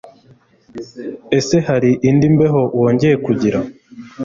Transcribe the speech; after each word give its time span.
Ese 1.37 1.57
hari 1.67 1.91
indi 2.09 2.25
mbeho 2.35 2.61
wongeye 2.79 3.15
kugira 3.25 3.59